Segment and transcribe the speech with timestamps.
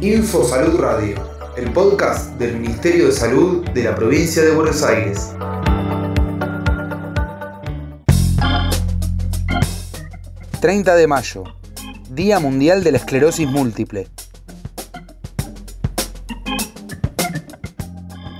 [0.00, 1.16] Info Salud Radio,
[1.56, 5.34] el podcast del Ministerio de Salud de la provincia de Buenos Aires.
[10.60, 11.42] ...30 de mayo...
[12.10, 14.06] ...Día Mundial de la Esclerosis Múltiple...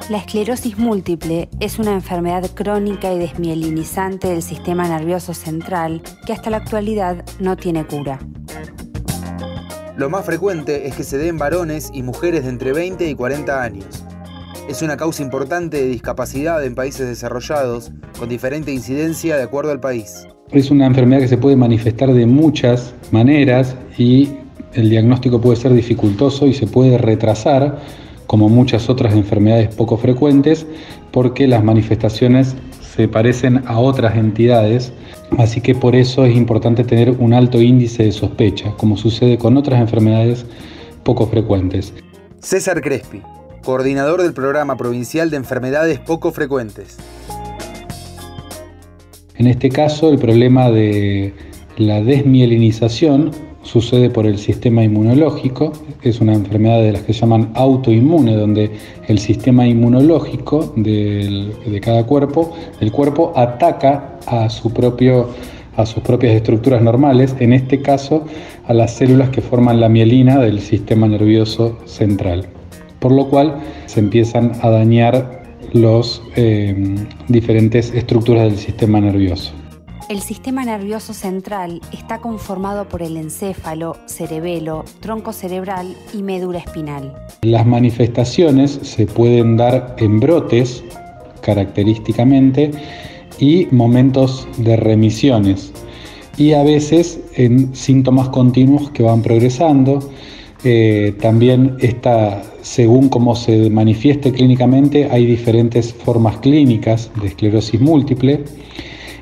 [0.08, 6.50] La esclerosis múltiple es una enfermedad crónica y desmielinizante del sistema nervioso central que hasta
[6.50, 8.20] la actualidad no tiene cura.
[9.98, 13.60] Lo más frecuente es que se den varones y mujeres de entre 20 y 40
[13.60, 14.04] años.
[14.68, 19.80] Es una causa importante de discapacidad en países desarrollados, con diferente incidencia de acuerdo al
[19.80, 20.28] país.
[20.52, 24.28] Es una enfermedad que se puede manifestar de muchas maneras y
[24.74, 27.80] el diagnóstico puede ser dificultoso y se puede retrasar
[28.28, 30.64] como muchas otras enfermedades poco frecuentes,
[31.10, 32.54] porque las manifestaciones
[32.98, 34.92] se parecen a otras entidades,
[35.38, 39.56] así que por eso es importante tener un alto índice de sospecha, como sucede con
[39.56, 40.44] otras enfermedades
[41.04, 41.94] poco frecuentes.
[42.40, 43.22] César Crespi,
[43.62, 46.96] coordinador del Programa Provincial de Enfermedades Poco Frecuentes.
[49.36, 51.34] En este caso, el problema de
[51.76, 53.30] la desmielinización
[53.68, 58.70] sucede por el sistema inmunológico, es una enfermedad de las que llaman autoinmune, donde
[59.08, 65.28] el sistema inmunológico de cada cuerpo, el cuerpo ataca a, su propio,
[65.76, 68.24] a sus propias estructuras normales, en este caso
[68.66, 72.46] a las células que forman la mielina del sistema nervioso central.
[73.00, 75.42] Por lo cual se empiezan a dañar
[75.74, 76.96] las eh,
[77.28, 79.52] diferentes estructuras del sistema nervioso.
[80.08, 87.14] El sistema nervioso central está conformado por el encéfalo, cerebelo, tronco cerebral y médula espinal.
[87.42, 90.82] Las manifestaciones se pueden dar en brotes,
[91.42, 92.70] característicamente,
[93.38, 95.74] y momentos de remisiones,
[96.38, 100.10] y a veces en síntomas continuos que van progresando.
[100.64, 108.44] Eh, también está, según cómo se manifieste clínicamente, hay diferentes formas clínicas de esclerosis múltiple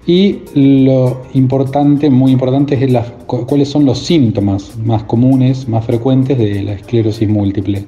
[0.07, 6.63] y lo importante, muy importante, es cuáles son los síntomas más comunes, más frecuentes de
[6.63, 7.85] la esclerosis múltiple.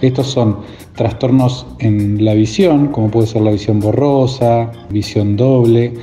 [0.00, 0.58] Estos son
[0.96, 5.94] trastornos en la visión, como puede ser la visión borrosa, visión doble,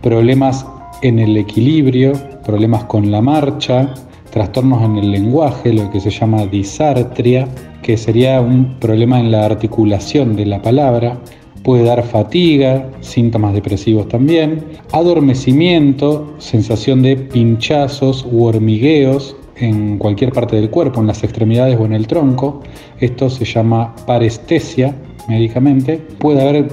[0.00, 0.64] problemas
[1.02, 2.12] en el equilibrio,
[2.44, 3.92] problemas con la marcha,
[4.30, 7.48] trastornos en el lenguaje, lo que se llama disartria,
[7.82, 11.18] que sería un problema en la articulación de la palabra,
[11.64, 20.56] puede dar fatiga, síntomas depresivos también, adormecimiento, sensación de pinchazos u hormigueos en cualquier parte
[20.56, 22.60] del cuerpo, en las extremidades o en el tronco.
[23.00, 24.94] Esto se llama parestesia
[25.26, 26.00] médicamente.
[26.18, 26.68] Puede haber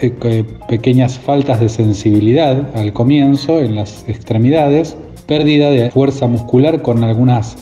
[0.00, 4.96] eh, eh, pequeñas faltas de sensibilidad al comienzo en las extremidades,
[5.26, 7.56] pérdida de fuerza muscular con algunas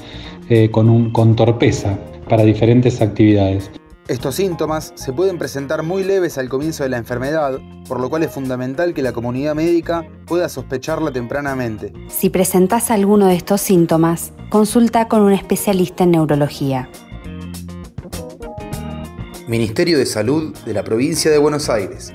[0.49, 3.71] eh, con, con torpeza para diferentes actividades.
[4.13, 7.59] Estos síntomas se pueden presentar muy leves al comienzo de la enfermedad,
[7.89, 11.95] por lo cual es fundamental que la comunidad médica pueda sospecharla tempranamente.
[12.09, 16.91] Si presentas alguno de estos síntomas, consulta con un especialista en neurología.
[19.49, 22.13] Ministerio de Salud de la Provincia de Buenos Aires.